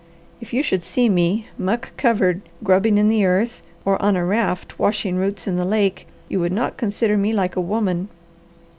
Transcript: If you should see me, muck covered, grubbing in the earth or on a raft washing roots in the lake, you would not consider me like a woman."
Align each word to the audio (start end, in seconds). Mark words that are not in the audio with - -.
If 0.41 0.51
you 0.51 0.63
should 0.63 0.81
see 0.81 1.09
me, 1.09 1.45
muck 1.59 1.91
covered, 1.95 2.41
grubbing 2.63 2.97
in 2.97 3.07
the 3.07 3.23
earth 3.23 3.61
or 3.85 4.01
on 4.01 4.15
a 4.15 4.25
raft 4.25 4.79
washing 4.79 5.15
roots 5.15 5.45
in 5.47 5.57
the 5.57 5.63
lake, 5.63 6.07
you 6.27 6.39
would 6.39 6.51
not 6.51 6.75
consider 6.75 7.17
me 7.17 7.33
like 7.33 7.55
a 7.55 7.61
woman." 7.61 8.09